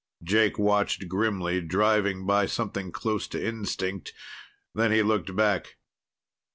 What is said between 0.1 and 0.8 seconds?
Jake